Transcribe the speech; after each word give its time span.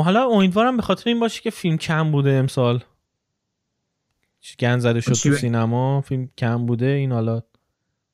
حالا 0.00 0.28
امیدوارم 0.28 0.76
به 0.76 0.82
خاطر 0.82 1.10
این 1.10 1.20
باشه 1.20 1.42
که 1.42 1.50
فیلم 1.50 1.76
کم 1.78 2.12
بوده 2.12 2.30
امسال. 2.30 2.84
گن 4.58 4.78
زده 4.78 5.00
شد 5.00 5.12
تو 5.12 5.36
سینما 5.36 6.00
فیلم 6.00 6.30
کم 6.38 6.66
بوده 6.66 6.86
این 6.86 7.12
حالا 7.12 7.42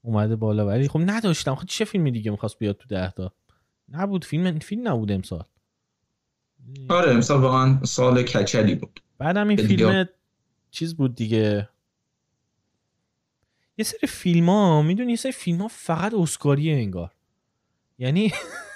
اومده 0.03 0.37
بالا. 0.37 0.67
ولی 0.67 0.89
خب 0.89 1.01
نداشتم. 1.07 1.55
خب 1.55 1.67
چه 1.67 1.85
فیلمی 1.85 2.11
دیگه 2.11 2.31
می‌خواست 2.31 2.59
بیاد 2.59 2.77
تو 2.77 2.89
ده 2.89 3.11
تا؟ 3.11 3.33
نبود. 3.89 4.25
فیلم 4.25 4.59
فیلم 4.59 4.89
نبود 4.89 5.13
امسال. 5.13 5.45
آره 6.89 7.13
امسال 7.13 7.41
واقعا 7.41 7.85
سال 7.85 8.23
کچلی 8.23 8.75
بود. 8.75 9.01
بعدم 9.19 9.49
این 9.49 9.57
فیلم 9.57 10.09
چیز 10.71 10.97
بود 10.97 11.15
دیگه. 11.15 11.69
یه 13.79 13.85
سری 13.85 14.09
فیلم 14.09 14.49
ها 14.49 14.83
می‌دونی 14.83 15.11
یه 15.11 15.17
سری 15.17 15.33
فیلم 15.33 15.59
ها 15.59 15.69
فقط 15.69 16.15
اسکاریه 16.15 16.77
انگار. 16.77 17.13
یعنی 17.99 18.33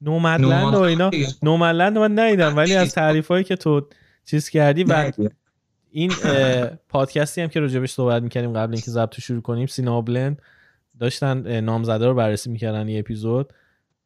نومدلند 0.00 0.74
و 0.74 0.80
اینا. 0.80 1.10
نومدلند 1.42 1.98
من 1.98 2.18
ندیدم 2.18 2.56
ولی 2.56 2.74
از 2.74 2.94
تعریف 2.94 3.28
هایی 3.28 3.44
که 3.44 3.56
تو 3.56 3.88
چیز 4.24 4.48
کردی 4.48 4.84
و 4.84 5.12
این 5.90 6.12
پادکستی 6.88 7.40
هم 7.40 7.48
که 7.48 7.60
راجبش 7.60 7.90
صحبت 7.90 8.22
می‌کردیم 8.22 8.52
قبل 8.52 8.72
اینکه 8.72 8.90
ضبط 8.90 9.20
شروع 9.20 9.42
کنیم 9.42 9.66
سینا 9.66 10.00
بلند 10.00 10.42
داشتن 11.00 11.60
نامزده 11.60 12.06
رو 12.06 12.14
بررسی 12.14 12.50
می‌کردن 12.50 12.88
یه 12.88 12.98
اپیزود. 12.98 13.52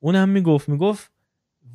اون 0.01 0.17
هم 0.17 0.29
می‌گفت 0.29 0.69
می‌گفت 0.69 1.11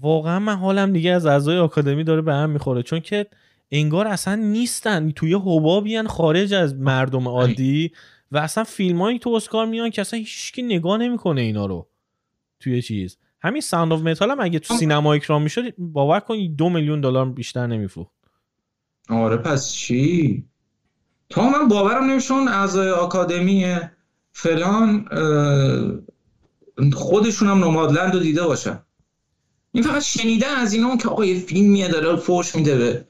واقعا 0.01 0.39
من 0.39 0.55
حالم 0.55 0.93
دیگه 0.93 1.11
از 1.11 1.25
اعضای 1.25 1.57
آکادمی 1.57 2.03
داره 2.03 2.21
به 2.21 2.33
هم 2.33 2.49
می‌خوره. 2.49 2.83
چون 2.83 2.99
که 2.99 3.25
انگار 3.71 4.07
اصلا 4.07 4.35
نیستن. 4.35 5.11
توی 5.11 5.33
حبابیان 5.33 6.07
خارج 6.07 6.53
از 6.53 6.75
مردم 6.75 7.27
عادی 7.27 7.91
و 8.31 8.37
اصلا 8.37 8.63
فیلمایی 8.63 9.19
تو 9.19 9.29
اسکار 9.29 9.65
میان 9.65 9.89
که 9.89 10.01
اصلا 10.01 10.19
هیچکی 10.19 10.61
نگاه 10.61 10.97
نمی‌کنه 10.97 11.41
اینا 11.41 11.65
رو. 11.65 11.87
توی 12.59 12.81
چیز. 12.81 13.17
همین 13.41 13.61
Sound 13.61 13.93
of 13.93 14.01
Metal 14.01 14.31
هم 14.31 14.39
اگه 14.39 14.59
تو 14.59 14.73
سینما 14.73 15.13
اکران 15.13 15.41
می‌شد 15.41 15.73
باور 15.77 16.19
کن 16.19 16.35
دو 16.57 16.69
میلیون 16.69 17.01
دلار 17.01 17.29
بیشتر 17.29 17.67
نمیفروخت. 17.67 18.13
آره 19.09 19.37
پس 19.37 19.71
چی؟ 19.71 20.45
تا 21.29 21.49
من 21.49 21.67
باورم 21.67 22.03
نمیشون 22.03 22.47
از 22.47 22.77
آکادمی 22.77 23.77
فلان 24.31 25.05
خودشون 26.93 27.47
هم 27.47 27.63
Nomadland 27.63 28.13
رو 28.13 28.19
دیده 28.19 28.43
باشن. 28.43 28.79
این 29.71 29.83
فقط 29.83 30.01
شنیده 30.01 30.47
از 30.47 30.73
اینا 30.73 30.97
که 30.97 31.09
آقا 31.09 31.25
یه 31.25 31.39
فیلمیه 31.39 31.87
داره 31.87 32.15
فوش 32.15 32.55
میده 32.55 32.77
به 32.77 33.05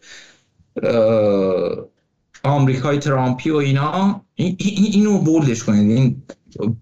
آمریکای 2.43 2.99
ترامپی 2.99 3.49
و 3.49 3.55
اینا. 3.55 4.21
این 4.35 4.57
اینو 4.59 5.17
bold 5.17 5.48
ش 5.48 5.63
کنید. 5.63 5.91
این 5.91 6.23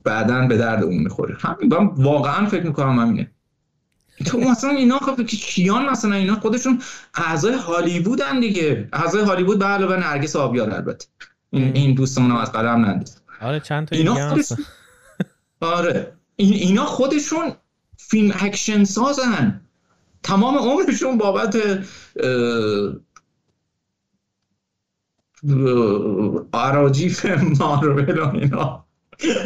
بعدا 0.03 0.47
به 0.47 0.58
درد 0.58 0.83
اون 0.83 0.97
می‌خوره. 0.97 1.38
همین 1.39 1.69
واقعا 1.97 2.45
فکر 2.45 2.64
می‌کنم 2.64 2.99
همینه. 2.99 3.31
تو 4.25 4.39
مثلا 4.39 4.69
اینا 4.69 4.99
خب 4.99 5.25
که 5.25 5.37
کی 5.38 5.77
ان 5.77 5.89
مثلا 5.89 6.15
اینا 6.15 6.35
خودشون 6.35 6.81
اعضای 7.15 7.53
هالیوودن 7.53 8.39
دیگه. 8.39 8.89
اعضای 8.93 9.23
هالیوود 9.23 9.59
به 9.59 9.65
علاوه 9.65 9.95
نرگس 9.95 10.35
آبیار 10.35 10.73
البته. 10.73 11.07
این 11.49 11.75
این 11.75 11.95
دوستمون 11.95 12.31
از 12.31 12.51
قلم 12.51 12.85
ننداز. 12.85 13.21
آره 13.41 13.59
چند 13.59 13.87
تا 13.87 13.95
اینا 13.95 14.29
خودشون... 14.29 14.57
آره. 15.59 16.13
این 16.35 16.53
اینا 16.53 16.85
خودشون 16.85 17.53
فیلم 17.97 18.35
اکشن 18.39 18.83
سازن. 18.83 19.61
تمام 20.23 20.57
عمرشون 20.57 21.17
بابت 21.17 21.57
آراجیف 26.52 27.25
مارول 27.59 28.19
و 28.19 28.29
اینا. 28.35 28.85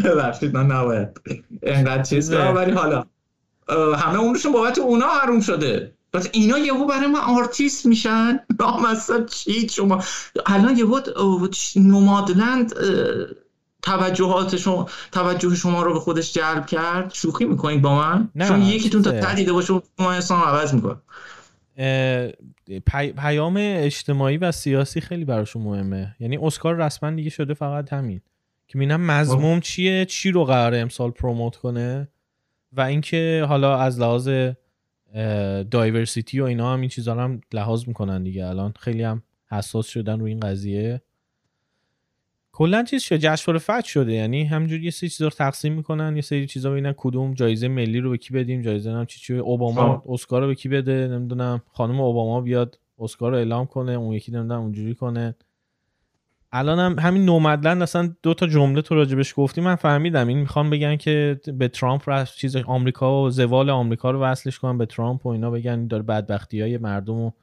ببخشید 0.06 0.54
من 0.58 0.66
نباید. 0.66 1.22
اینقدر 1.64 2.04
چیز 2.04 2.34
ولی 2.34 2.72
حالا. 2.72 3.06
همه 3.72 4.18
عمرشون 4.18 4.52
بابت 4.52 4.80
اونا 4.80 5.08
حروم 5.08 5.42
شده. 5.42 5.94
پس 6.14 6.30
اینا 6.32 6.58
یهو 6.58 6.88
برای 6.88 7.08
ما 7.08 7.38
آرتیست 7.38 7.86
میشن. 7.86 8.40
مثلا 8.92 9.26
چی؟ 9.26 9.70
شما 9.70 10.04
الان 10.46 10.78
یهو 10.78 11.00
Nomadland 11.76 12.74
توجهات 13.82 14.56
شما 14.56 14.90
توجه 15.12 15.56
شما 15.56 15.84
رو 15.84 15.94
به 15.94 16.00
خودش 16.00 16.34
جلب 16.34 16.66
کرد. 16.66 17.14
شوخی 17.14 17.46
می‌کنید 17.46 17.82
با 17.82 17.96
من؟ 17.96 18.30
نه 18.36 18.48
چون 18.48 18.62
یکیتون 18.62 19.02
تا 19.02 19.12
تدیده 19.12 19.54
باشه 19.54 19.82
ما 20.00 20.12
اصلا 20.12 20.38
عوض 20.38 20.74
می‌کنه. 20.74 20.98
پیام 23.18 23.56
اجتماعی 23.58 24.38
و 24.38 24.52
سیاسی 24.52 25.02
خیلی 25.02 25.26
براشون 25.26 25.62
مهمه. 25.62 26.16
یعنی 26.20 26.38
اسکار 26.38 26.76
رسما 26.76 27.12
دیگه 27.12 27.30
شده 27.30 27.54
فقط 27.54 27.94
همین. 27.94 28.22
که 28.68 28.78
می‌بینم 28.78 29.02
مضموم 29.02 29.60
چیه؟ 29.60 30.06
چی 30.06 30.32
رو 30.32 30.46
قراره 30.46 30.78
امسال 30.78 31.12
پروموت 31.12 31.56
کنه؟ 31.56 32.08
و 32.72 32.82
اینکه 32.82 33.46
حالا 33.48 33.78
از 33.78 34.00
لحاظ 34.00 34.30
دایورسیتی 35.72 36.40
و 36.40 36.44
اینا 36.44 36.74
هم 36.74 36.80
این 36.80 36.90
چیزا 36.90 37.16
هم 37.16 37.42
لحاظ 37.54 37.88
می‌کنن 37.88 38.24
دیگه. 38.24 38.46
الان 38.46 38.74
خیلی 38.80 39.04
هم 39.04 39.24
حساس 39.52 39.88
شدن 39.88 40.20
روی 40.20 40.32
این 40.32 40.40
قضیه. 40.40 41.02
کلا 42.52 42.84
چیز 42.84 43.04
شده 43.04 43.18
جشنواره 43.18 43.60
فت 43.60 43.86
شده. 43.86 44.14
یعنی 44.14 44.44
همینجوری 44.44 44.84
یه 44.84 44.92
سری 44.92 45.10
چیزا 45.10 45.26
رو 45.26 45.32
تقسیم 45.32 45.74
می‌کنن 45.74 46.16
یه 46.16 46.22
سری 46.22 46.48
چیزا 46.48 46.72
ببینن 46.72 46.94
کدوم 46.98 47.34
جایزه 47.34 47.68
ملی 47.68 48.00
رو 48.00 48.10
به 48.10 48.18
کی 48.18 48.34
بدیم 48.34 48.62
جایزه 48.62 48.92
نم 48.92 49.06
چی 49.06 49.20
چی 49.20 49.34
اوباما 49.34 50.04
اسکار 50.08 50.42
رو 50.42 50.48
به 50.48 50.56
کی 50.56 50.70
بده 50.70 51.08
نمی‌دونم 51.08 51.62
خانم 51.72 52.02
اوباما 52.02 52.42
بیاد 52.42 52.80
اسکار 53.00 53.32
رو 53.32 53.38
اعلام 53.38 53.66
کنه 53.66 53.92
اون 53.92 54.14
یکی 54.14 54.32
نمی‌دونم 54.32 54.62
اونجوری 54.62 54.96
کنه. 54.96 55.36
الان 56.52 56.80
هم 56.80 57.00
همین 57.00 57.26
نومدلند 57.26 57.82
اصلا 57.82 58.16
دو 58.24 58.34
تا 58.34 58.48
جمله 58.48 58.82
تو 58.82 58.96
راجبش 58.96 59.34
گفتی 59.38 59.62
من 59.62 59.76
فهمیدم. 59.76 60.28
این 60.28 60.38
می‌خوان 60.38 60.70
بگن 60.70 60.96
که 60.96 61.40
به 61.54 61.68
ترامپ 61.68 62.10
رفت 62.10 62.38
چیز 62.38 62.56
آمریکا 62.56 63.24
و 63.24 63.30
زوال 63.30 63.70
آمریکا 63.70 64.12
رو 64.12 64.20
وصلش 64.20 64.60
کنن 64.60 64.78
به 64.78 64.86
ترامپ 64.86 65.26
و 65.26 65.30
اینا 65.30 65.52
بگن 65.52 65.88
داره 65.88 66.04
بدبختی 66.04 66.62
های 66.62 66.78
مردم 66.78 67.14
رو 67.14 67.34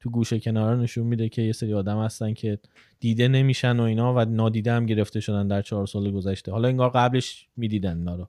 تو 0.00 0.10
گوشه 0.10 0.40
کنار 0.40 0.76
نشون 0.76 1.06
میده 1.06 1.28
که 1.28 1.42
یه 1.42 1.52
سری 1.52 1.74
آدم 1.74 1.98
هستن 1.98 2.34
که 2.34 2.58
دیده 3.00 3.28
نمیشن 3.28 3.80
و 3.80 3.82
اینا 3.82 4.14
و 4.14 4.24
نادیده 4.24 4.72
هم 4.72 4.86
گرفته 4.86 5.20
شدن 5.20 5.48
در 5.48 5.62
چهار 5.62 5.86
سال 5.86 6.10
گذشته. 6.10 6.52
حالا 6.52 6.68
انگار 6.68 6.90
قبلش 6.90 7.48
می‌دیدن 7.56 7.98
اینا 7.98 8.14
رو. 8.14 8.28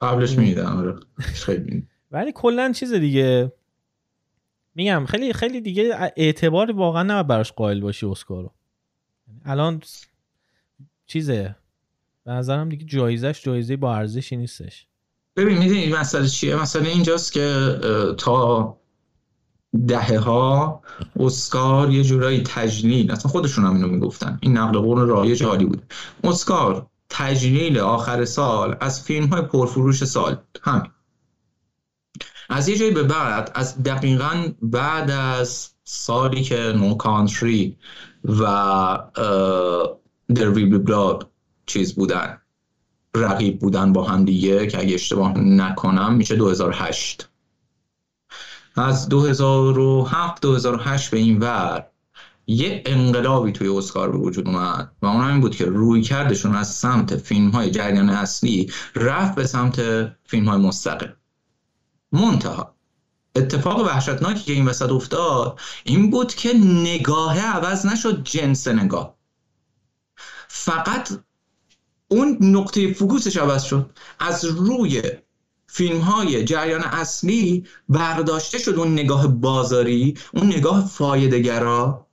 قبلش 0.00 0.38
می‌دیدن 0.38 0.66
آره. 0.66 0.94
ولی 2.10 2.32
کلا 2.34 2.72
چیز 2.72 2.92
دیگه 2.92 3.52
میگم 4.74 5.04
خیلی 5.08 5.32
خیلی 5.32 5.60
دیگه 5.60 6.12
اعتبار 6.16 6.72
واقعا 6.72 7.02
نباید 7.02 7.26
براش 7.26 7.52
قائل 7.52 7.80
باشی 7.80 8.06
اسکارو. 8.06 8.52
الان 9.44 9.82
چیزه؟ 11.06 11.56
به 12.24 12.30
نظرم 12.30 12.68
دیگه 12.68 12.84
جایزش 12.84 13.42
جایزه 13.44 13.76
با 13.76 13.94
ارزشی 13.96 14.36
نیستش. 14.36 14.86
ببین 15.36 15.58
می‌دونی 15.58 15.92
مسئله 15.92 16.28
چیه؟ 16.28 16.56
مسئله 16.56 16.88
اینجاست 16.88 17.32
که 17.32 17.74
تا 18.18 18.76
دهه 19.88 20.18
ها 20.18 20.82
اسکار 21.16 21.90
یه 21.90 22.04
جورایی 22.04 22.42
تجلیل 22.42 23.10
اصلا 23.10 23.30
خودشون 23.30 23.64
هم 23.64 23.74
اینو 23.74 23.88
می‌گفتن. 23.88 24.38
این 24.42 24.56
نقل 24.58 24.78
قول 24.78 24.98
رایج 24.98 25.44
عالی 25.44 25.64
بود 25.64 25.92
اسکار 26.24 26.86
تجلیل 27.08 27.78
آخر 27.78 28.24
سال 28.24 28.76
از 28.80 29.02
فیلم 29.02 29.26
های 29.26 29.42
پرفروش 29.42 30.04
سال 30.04 30.38
همین. 30.62 30.90
از 32.48 32.68
یه 32.68 32.76
جایی 32.76 32.90
به 32.90 33.02
بعد 33.02 33.50
از 33.54 33.82
دقیقا 33.82 34.48
بعد 34.62 35.10
از 35.10 35.70
سالی 35.84 36.42
که 36.42 36.72
نو 36.76 36.94
کانتری 36.94 37.76
و 38.24 38.42
در 40.34 40.50
ویل 40.50 40.78
بلاد 40.78 41.30
چیز 41.66 41.94
بودن 41.94 42.38
رقیب 43.14 43.58
بودن 43.58 43.92
با 43.92 44.04
هم 44.04 44.24
دیگه 44.24 44.66
که 44.66 44.78
اگه 44.78 44.94
اشتباه 44.94 45.38
نکنم 45.38 46.14
میشه 46.14 46.36
2008 46.36 47.28
از 48.76 49.08
2007 49.08 50.42
2008 50.42 51.10
به 51.10 51.18
این 51.18 51.38
ور 51.38 51.86
یه 52.46 52.82
انقلابی 52.86 53.52
توی 53.52 53.68
اسکار 53.68 54.12
به 54.12 54.18
وجود 54.18 54.46
اومد 54.46 54.92
و 55.02 55.06
اون 55.06 55.24
این 55.24 55.40
بود 55.40 55.56
که 55.56 55.64
روی 55.64 56.02
کردشون 56.02 56.54
از 56.54 56.68
سمت 56.68 57.16
فیلم 57.16 57.50
های 57.50 57.70
جریان 57.70 58.10
اصلی 58.10 58.72
رفت 58.94 59.34
به 59.34 59.46
سمت 59.46 59.80
فیلم 60.24 60.48
های 60.48 60.60
مستقل. 60.60 61.08
منتها 62.12 62.74
اتفاق 63.36 63.78
وحشتناکی 63.80 64.44
که 64.44 64.52
این 64.52 64.66
وسط 64.66 64.90
افتاد 64.90 65.60
این 65.84 66.10
بود 66.10 66.34
که 66.34 66.54
نگاه 66.58 67.40
عوض 67.40 67.86
نشد 67.86 68.24
جنس 68.24 68.68
نگاه. 68.68 69.14
فقط 70.48 71.10
اون 72.08 72.38
نقطه 72.40 72.92
فکوسش 72.92 73.36
عوض 73.36 73.62
شد. 73.62 73.90
از 74.18 74.44
روی 74.44 75.02
فیلم 75.66 76.00
های 76.00 76.44
جریان 76.44 76.82
اصلی 76.82 77.64
برداشته 77.88 78.58
شد 78.58 78.74
اون 78.74 78.92
نگاه 78.92 79.26
بازاری 79.26 80.14
اون 80.32 80.46
نگاه 80.46 80.86
فایدهگرا. 80.86 82.06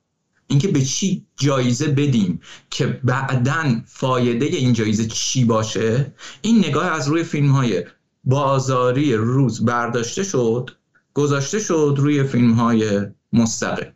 اینکه 0.46 0.68
به 0.68 0.82
چی 0.82 1.26
جایزه 1.36 1.88
بدیم 1.88 2.40
که 2.70 2.86
بعدا 2.86 3.80
فایده 3.86 4.46
این 4.46 4.72
جایزه 4.72 5.06
چی 5.06 5.44
باشه؟ 5.44 6.14
این 6.42 6.58
نگاه 6.58 6.86
از 6.86 7.08
روی 7.08 7.24
فیلم 7.24 7.50
های 7.50 7.84
بازاری 8.26 9.14
روز 9.14 9.64
برداشته 9.64 10.22
شد 10.22 10.70
گذاشته 11.14 11.58
شد 11.58 11.94
روی 11.98 12.24
فیلم 12.24 12.52
های 12.52 13.00
مستقل. 13.32 13.90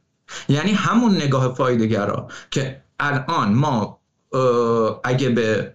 یعنی 0.49 0.73
همون 0.73 1.17
نگاه 1.17 1.55
فایدهگرا 1.55 2.29
که 2.51 2.83
الان 3.01 3.53
ما 3.53 4.01
اگه 5.05 5.29
به 5.29 5.75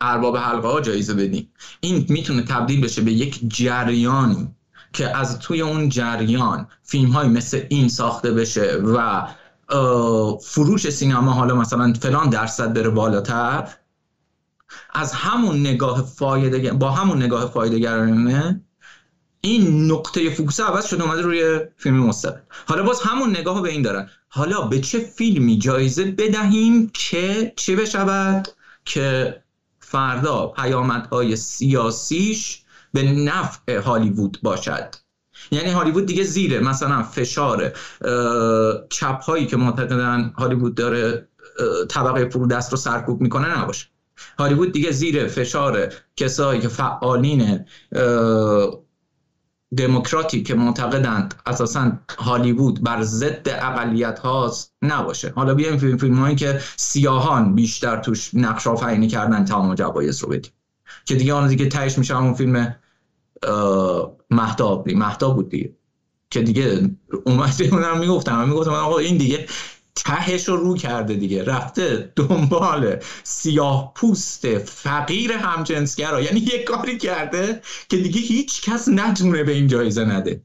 ارباب 0.00 0.36
حلقه 0.36 0.68
ها 0.68 0.80
جایزه 0.80 1.14
بدیم 1.14 1.52
این 1.80 2.06
می‌تونه 2.08 2.42
تبدیل 2.42 2.80
بشه 2.80 3.02
به 3.02 3.12
یک 3.12 3.40
جریانی 3.48 4.54
که 4.92 5.16
از 5.16 5.38
توی 5.38 5.60
اون 5.60 5.88
جریان 5.88 6.66
فیلم 6.82 7.10
های 7.10 7.28
مثل 7.28 7.62
این 7.68 7.88
ساخته 7.88 8.32
بشه 8.32 8.76
و 8.76 9.26
فروش 10.42 10.90
سینما 10.90 11.32
حالا 11.32 11.54
مثلا 11.54 11.92
فلان 11.92 12.30
درصد 12.30 12.72
بره 12.72 12.90
بالاتر. 12.90 13.68
از 14.94 15.12
همون 15.12 15.60
نگاه 15.60 16.06
فایده 16.06 16.72
با 16.72 16.90
همون 16.90 17.22
نگاه 17.22 17.50
فایده 17.52 17.78
گرانه 17.78 18.60
این 19.40 19.92
نقطه 19.92 20.30
فوکوس 20.30 20.60
عوض 20.60 20.86
شده 20.86 21.02
اومده 21.02 21.22
روی 21.22 21.60
فیلم 21.76 21.96
مستقل. 21.96 22.40
حالا 22.66 22.82
باز 22.82 23.00
همون 23.00 23.30
نگاه 23.30 23.62
به 23.62 23.68
این 23.70 23.82
دارن. 23.82 24.08
حالا 24.28 24.60
به 24.60 24.80
چه 24.80 24.98
فیلمی 24.98 25.58
جایزه 25.58 26.04
بدهیم 26.04 26.90
که 26.94 27.52
چه 27.56 27.76
بشود؟ 27.76 28.48
که 28.84 29.42
فردا 29.80 30.46
پیامدهای 30.46 31.36
سیاسیش 31.36 32.62
به 32.92 33.02
نفع 33.02 33.78
هالیوود 33.78 34.38
باشد. 34.42 34.94
یعنی 35.50 35.70
هالیوود 35.70 36.06
دیگه 36.06 36.22
زیره. 36.22 36.60
مثلا 36.60 37.02
فشار 37.02 37.72
چپ 38.90 39.22
هایی 39.22 39.46
که 39.46 39.56
معتقدن 39.56 40.32
هالیوود 40.38 40.74
داره 40.74 41.28
طبقه 41.88 42.28
فرودست 42.28 42.70
رو 42.70 42.78
سرکوب 42.78 43.20
می‌کنه 43.20 43.58
نباشه. 43.58 43.86
هالیوود 44.38 44.72
دیگه 44.72 44.90
زیر 44.90 45.26
فشار 45.26 45.92
کسایی 46.16 46.60
که 46.60 46.68
فعالین 46.68 47.64
دموکراتی 49.76 50.42
که 50.42 50.54
معتقدند 50.54 51.34
اساسا 51.46 51.92
هالیوود 52.18 52.82
بر 52.82 53.02
ضد 53.02 53.48
اقلیت 53.48 54.18
هاست 54.18 54.74
نباشه. 54.82 55.32
حالا 55.36 55.54
بیایم 55.54 55.78
فیلم 55.78 55.96
فیلم 55.96 56.18
هایی 56.18 56.36
که 56.36 56.60
سیاهان 56.76 57.54
بیشتر 57.54 57.96
توش 57.96 58.34
نقش 58.34 58.66
آفرینی 58.66 59.08
کردن 59.08 59.44
تمام 59.44 59.74
جوایز 59.74 60.22
رو 60.22 60.28
بدیم. 60.28 60.52
که 61.04 61.14
دیگه 61.14 61.32
آن 61.34 61.48
دیگه 61.48 61.66
تهش 61.68 61.98
میشه 61.98 62.16
همون 62.16 62.34
فیلم 62.34 62.76
مهتاب. 64.30 64.88
بود 65.34 65.48
دیگه. 65.48 65.72
که 66.30 66.42
دیگه 66.42 66.90
اومده 67.24 67.64
اونم 67.72 67.98
می‌گفتم 67.98 68.48
می‌گفتم 68.48 68.72
آقا 68.72 68.98
این 68.98 69.16
دیگه 69.16 69.46
تهش 69.94 70.48
رو 70.48 70.56
رو 70.56 70.76
کرده 70.76 71.14
دیگه. 71.14 71.44
رفته 71.44 72.12
دنبال 72.16 72.96
سیاه 73.22 73.92
پوست 73.94 74.58
فقیر 74.58 75.32
همجنسگرا. 75.32 76.20
یعنی 76.20 76.40
یه 76.40 76.64
کاری 76.64 76.98
کرده 76.98 77.62
که 77.88 77.96
دیگه 77.96 78.20
هیچ 78.20 78.70
کس 78.70 78.88
نتونه 78.88 79.42
به 79.42 79.52
این 79.52 79.66
جایزه 79.66 80.04
نده. 80.04 80.42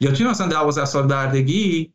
یا 0.00 0.12
توی 0.12 0.26
مثلا 0.26 0.46
دوازده 0.46 0.84
سال 0.84 1.06
بردگی 1.06 1.92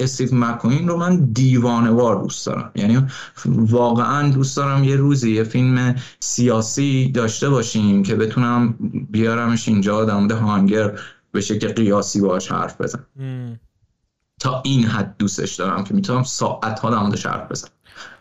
استیو 0.00 0.34
مکوین 0.34 0.88
رو 0.88 0.96
من 0.96 1.16
دیوانه 1.16 1.90
وار 1.90 2.22
دوست 2.22 2.46
دارم. 2.46 2.70
یعنی 2.74 3.06
واقعا 3.46 4.30
دوست 4.30 4.56
دارم 4.56 4.84
یه 4.84 4.96
روزی 4.96 5.34
یه 5.34 5.44
فیلم 5.44 5.94
سیاسی 6.20 7.10
داشته 7.14 7.50
باشیم 7.50 8.02
که 8.02 8.14
بتونم 8.14 8.74
بیارمش 9.10 9.68
اینجا 9.68 10.04
در 10.04 10.14
مورد 10.14 10.32
هانگر 10.32 10.98
به 11.32 11.40
شکل 11.40 11.72
قیاسی 11.72 12.20
باش 12.20 12.52
حرف 12.52 12.80
بزن 12.80 13.06
تا 14.40 14.62
این 14.64 14.84
حد 14.84 15.16
دوستش 15.18 15.54
دارم 15.54 15.84
که 15.84 15.94
می‌تونم 15.94 16.22
ساعت 16.22 16.80
ها 16.80 16.90
در 16.90 17.30
حرف 17.30 17.50
بزنم. 17.50 17.70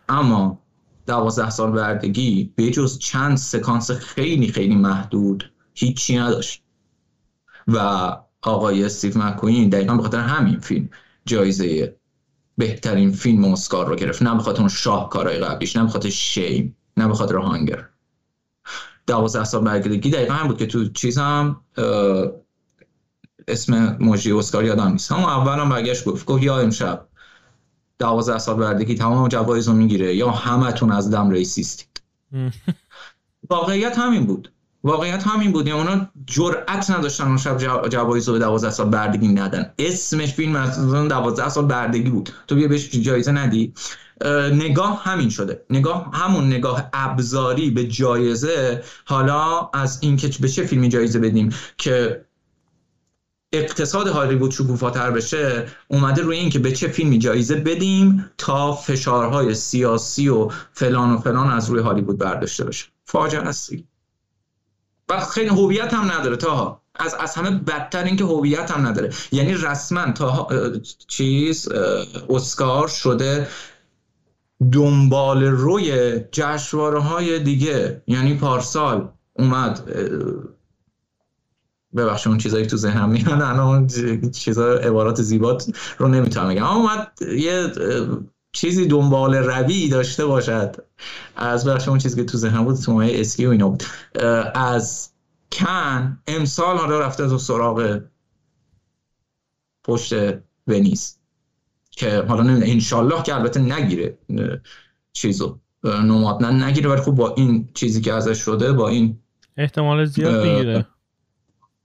اما 0.10 0.60
دوازده 1.07 1.50
سال 1.50 1.71
بردگی 1.71 2.54
به 2.56 2.71
جز 2.71 3.00
چند 3.00 3.38
سکانس 3.38 3.92
خیلی 3.92 4.48
خیلی 4.48 4.75
محدود 4.75 5.51
هیچی 5.74 6.18
نداشت. 6.18 6.63
و 7.68 7.77
آقای 8.42 8.86
استیو 8.86 9.18
مکوین 9.18 9.69
دقیقا 9.69 9.95
به 9.95 10.04
خاطر 10.04 10.19
همین 10.19 10.60
فیلم 10.60 10.89
جایزه 11.25 11.95
بهترین 12.57 13.12
فیلم 13.12 13.45
اسکار 13.45 13.88
رو 13.88 13.95
گرفت. 13.95 14.24
نه 14.24 14.36
به 14.36 14.44
خاطر 14.44 14.60
اون 14.60 14.69
شاهکارهای 14.69 15.38
قبلیش 15.38 15.75
نه 15.75 15.83
به 15.83 15.89
خاطر 15.89 16.10
شیم 16.10 16.75
نه 16.98 17.07
به 17.07 17.13
خاطر 17.13 17.36
هانگر. 17.36 17.86
دوازده 19.07 19.44
سال 19.44 19.63
بردگی 19.63 20.10
دقیقا 20.10 20.33
هم 20.33 20.48
بود 20.48 20.57
که 20.57 20.65
تو 20.65 20.89
چیزم 20.89 21.62
اسم 23.47 23.97
موجی 23.99 24.31
اسکار 24.31 24.63
یادم 24.65 24.87
نیست. 24.87 25.11
همون 25.11 25.29
اول 25.29 25.59
هم 25.59 25.69
برگشت 25.69 26.05
گفت 26.05 26.25
گفت 26.25 26.43
یا 26.43 26.57
امشب 26.57 27.07
دوازده 27.99 28.37
سال 28.37 28.55
بردگی 28.55 28.95
تمام 28.95 29.27
جوایز 29.27 29.67
رو 29.67 29.73
می‌گیره 29.73 30.15
یا 30.15 30.31
همتون 30.31 30.91
از 30.91 31.11
دم 31.11 31.29
ریسیستید. 31.29 32.01
واقعیت 33.49 33.97
همین 33.97 34.25
بود. 34.25 34.51
واقعیت 34.83 35.27
همین 35.27 35.51
بود. 35.51 35.67
یعنی 35.67 35.79
اونا 35.79 36.09
جرأت 36.25 36.91
نداشتن 36.91 37.27
اون 37.27 37.37
شب 37.37 37.57
جوایز 37.87 38.27
رو 38.27 38.33
به 38.33 38.39
12 38.39 38.69
سال 38.69 38.89
بردگی 38.89 39.27
ندن. 39.27 39.73
اسم 39.79 40.25
فیلم 40.25 40.55
از 40.55 40.91
12 40.91 41.49
سال 41.49 41.65
بردگی 41.65 42.09
بود. 42.09 42.29
تو 42.47 42.55
بیا 42.55 42.67
بهش 42.67 42.89
جایزه 42.89 43.31
ندی. 43.31 43.73
نگاه 44.53 45.03
همین 45.03 45.29
شده. 45.29 45.65
نگاه 45.69 46.09
همون 46.13 46.47
نگاه 46.47 46.89
ابزاری 46.93 47.69
به 47.69 47.87
جایزه. 47.87 48.83
حالا 49.05 49.69
از 49.73 49.99
اینکه 50.01 50.29
به 50.41 50.49
چه 50.49 50.65
فیلمی 50.65 50.89
جایزه 50.89 51.19
بدیم 51.19 51.49
که 51.77 52.25
اقتصاد 53.53 54.07
هالیوود 54.07 54.51
شکوفاتر 54.51 55.11
بشه 55.11 55.65
اومده 55.88 56.21
روی 56.21 56.38
این 56.38 56.50
که 56.50 56.59
به 56.59 56.71
چه 56.71 56.88
فیلمی 56.88 57.17
جایزه 57.17 57.55
بدیم 57.55 58.31
تا 58.38 58.73
فشارهای 58.73 59.53
سیاسی 59.53 60.29
و 60.29 60.50
فلان 60.73 61.13
و 61.13 61.17
فلان 61.17 61.51
از 61.51 61.69
روی 61.69 61.81
هالیوود 61.81 62.17
برداشته 62.17 62.63
بشه. 62.63 62.85
فاجعه 63.05 63.41
هستی 63.41 63.88
و 65.09 65.19
خیلی 65.19 65.50
هویت 65.50 65.94
هم 65.94 66.11
نداره 66.11 66.35
تا 66.35 66.81
از 66.95 67.13
از 67.13 67.35
همه 67.35 67.51
بدتر 67.51 68.03
اینکه 68.03 68.23
هویت 68.23 68.71
هم 68.71 68.88
نداره. 68.88 69.13
یعنی 69.31 69.53
رسما 69.53 70.11
تا 70.11 70.47
چیز 71.07 71.69
اسکار 72.29 72.88
شده 72.88 73.47
دنبال 74.71 75.44
روی 75.44 76.19
جشنواره 76.31 77.00
های 77.00 77.39
دیگه. 77.39 78.03
یعنی 78.07 78.33
پارسال 78.33 79.09
اومد 79.33 79.83
ببخشید 81.95 82.27
اون 82.27 82.37
چیزایی 82.37 82.65
تو 82.65 82.77
ذهنم 82.77 83.09
میاد 83.09 83.29
الان 83.31 83.59
اون 83.59 83.87
چیزا 84.31 84.73
عبارات 84.73 85.21
زیبات 85.21 85.77
رو 85.97 86.07
نمی‌تونم 86.07 86.49
بگم. 86.49 86.65
اومد 86.65 87.07
یه 87.37 87.71
چیزی 88.51 88.87
دنبال 88.87 89.35
روی 89.35 89.89
داشته 89.89 90.25
باشد. 90.25 90.75
از 91.35 91.67
بخش 91.67 91.87
اون 91.87 91.97
چیزی 91.97 92.15
که 92.15 92.23
تو 92.23 92.37
ذهنم 92.37 92.65
بود 92.65 92.75
تو 92.75 92.95
اسکی 92.95 93.45
و 93.45 93.49
اینا 93.49 93.69
بود. 93.69 93.83
از 94.55 95.09
کن 95.51 96.19
امسال 96.27 96.77
حالا 96.77 96.99
رفته 96.99 97.27
تو 97.27 97.37
سراغ 97.37 98.01
پشت 99.83 100.13
ونیز 100.67 101.17
که 101.91 102.23
حالا 102.27 102.43
نمی‌دونم 102.43 102.71
انشالله 102.71 103.23
که 103.23 103.35
البته 103.35 103.59
نگیره 103.59 104.17
چیزو. 105.13 105.59
نماد 105.83 106.43
نگیره 106.45 106.89
ولی 106.89 107.01
خب 107.01 107.11
با 107.11 107.33
این 107.37 107.69
چیزی 107.73 108.01
که 108.01 108.13
ازش 108.13 108.37
شده 108.37 108.73
با 108.73 108.87
این 108.87 109.19
احتمال 109.57 110.05
زیاد 110.05 110.45
می‌گیره. 110.45 110.85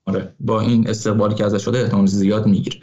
آره 0.08 0.34
با 0.40 0.60
این 0.60 0.88
استقبالی 0.88 1.34
که 1.34 1.44
ازش 1.44 1.64
شده 1.64 1.78
احتمال 1.78 2.06
زیاد 2.06 2.46
می‌گیره 2.46 2.80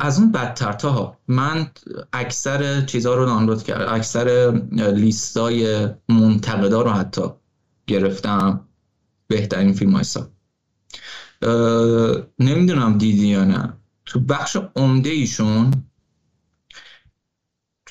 از 0.00 0.18
اون 0.18 0.32
بدتر 0.32 0.72
تا 0.72 1.18
من 1.28 1.70
اکثر 2.12 2.84
چیزها 2.84 3.14
رو 3.14 3.26
دانلود 3.26 3.62
کردم 3.62 3.94
اکثر 3.94 4.52
لیستای 4.96 5.88
منتقدا 6.08 6.82
رو 6.82 6.90
حتی 6.90 7.22
گرفتم 7.86 8.68
بهترین 9.26 9.72
فیلم 9.72 9.92
های 9.92 10.04
سال 10.04 10.26
نمی‌دونم 12.38 12.98
دیدی 12.98 13.26
یا 13.26 13.44
نه. 13.44 13.72
تو 14.06 14.20
بخش 14.20 14.56
عمده 14.76 15.10
ایشون 15.10 15.70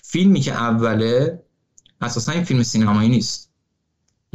فیلمی 0.04 0.40
که 0.40 0.54
اوله 0.54 1.44
اساسا 2.02 2.32
این 2.32 2.44
فیلم 2.44 2.64
سینمایی 2.64 3.10
نیست. 3.10 3.55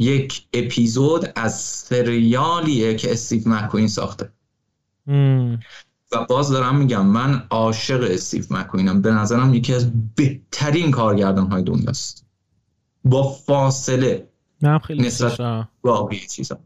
یک 0.01 0.47
اپیزود 0.53 1.33
از 1.35 1.61
سریالیه 1.61 2.95
که 2.95 3.11
استیو 3.11 3.41
مکوین 3.45 3.87
ساخته. 3.87 4.31
و 6.11 6.25
باز 6.29 6.49
دارم 6.49 6.75
میگم 6.75 7.05
من 7.05 7.47
عاشق 7.49 8.07
استیو 8.11 8.43
مکوینم. 8.49 9.01
به 9.01 9.11
نظرم 9.11 9.53
یکی 9.53 9.73
از 9.73 9.91
بهترین 10.15 10.91
کارگردان 10.91 11.47
های 11.47 11.63
دنیاست. 11.63 12.25
با 13.05 13.23
فاصله. 13.23 14.27
من 14.61 14.79
خیلی 14.79 15.03
دوست 15.03 15.19
داشتم. 15.19 15.69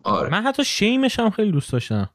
آره. 0.04 0.30
من 0.32 0.44
حتی 0.44 0.66
شیمش 0.66 1.20
هم 1.20 1.30
خیلی 1.30 1.52
دوست 1.52 1.72
داشتم. 1.72 2.10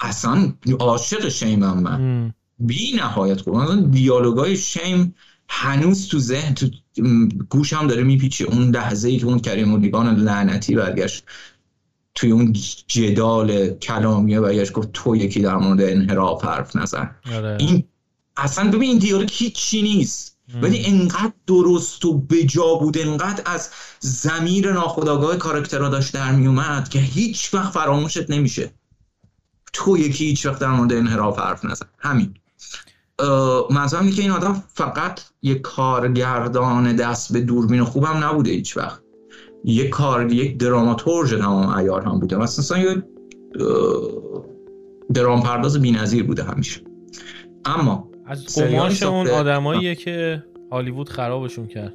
اصلا 0.00 0.52
عاشق 0.80 1.28
شیمم 1.28 1.82
من. 1.82 2.34
بی 2.58 2.92
نهایت. 2.96 3.40
خوب 3.40 3.90
دیالوگای 3.90 4.56
شیم 4.56 5.14
هنوز 5.56 6.08
تو 6.08 6.18
ذهن 6.18 6.54
تو 6.54 6.70
گوشم 7.50 7.86
داره 7.86 8.02
میپیچه. 8.02 8.44
اون 8.44 8.70
لحظه 8.70 9.08
ای 9.08 9.18
که 9.18 9.26
اون 9.26 9.38
کریم 9.38 9.68
مولیگان 9.68 10.16
لعنتی 10.16 10.74
برگشت 10.74 11.24
توی 12.14 12.30
اون 12.30 12.52
جدال 12.86 13.70
کلامیه 13.70 14.40
برگشت 14.40 14.72
گفت 14.72 14.92
تو 14.92 15.16
یکی 15.16 15.40
در 15.40 15.56
مورد 15.56 15.80
انحراف 15.80 16.44
حرف 16.44 16.76
نزن. 16.76 17.16
آره. 17.32 17.56
این 17.60 17.84
اصلا 18.36 18.70
ببین 18.70 18.82
این 18.82 18.98
دیالوگ 18.98 19.28
هیچی 19.32 19.82
نیست. 19.82 20.38
ولی 20.62 20.86
انقدر 20.86 21.32
درست 21.46 22.04
و 22.04 22.18
بجا 22.18 22.74
بود 22.74 22.98
انقدر 22.98 23.42
از 23.46 23.70
زمیر 24.00 24.72
ناخداگاه 24.72 25.36
کارکترها 25.36 25.88
داشت 25.88 26.12
در 26.12 26.32
میومد 26.32 26.88
که 26.88 26.98
هیچ 26.98 27.54
وقت 27.54 27.72
فراموشت 27.72 28.30
نمیشه. 28.30 28.70
تو 29.72 29.98
یکی 29.98 30.24
هیچ 30.24 30.46
وقت 30.46 30.58
در 30.58 30.70
مورد 30.70 30.92
انحراف 30.92 31.38
حرف 31.38 31.64
نزن. 31.64 31.86
همین. 31.98 32.34
منظورم 33.70 34.10
که 34.10 34.22
این 34.22 34.30
آدم 34.30 34.62
فقط 34.74 35.20
یک 35.42 35.60
کارگردان 35.60 36.96
دست 36.96 37.32
به 37.32 37.40
دوربین 37.40 37.84
خوبم 37.84 38.24
نبوده 38.24 38.50
هیچ 38.50 38.76
وقت. 38.76 39.02
یک 39.64 39.90
کار 39.90 40.32
یک 40.32 40.58
دراماتورژ 40.58 41.34
تمام 41.34 41.78
ایار 41.78 42.02
هم 42.02 42.20
بوده. 42.20 42.36
مثلا 42.36 42.78
یه 42.78 43.02
درام 45.14 45.42
پرداز 45.42 45.80
بی‌نظیر 45.80 46.24
بوده 46.24 46.42
همیشه. 46.44 46.80
اما 47.64 48.10
از 48.26 48.58
قماش 48.58 49.02
اون 49.02 49.28
آدماییه 49.28 49.94
که 49.94 50.44
هالیوود 50.70 51.08
خرابشون 51.08 51.66
کرد. 51.66 51.94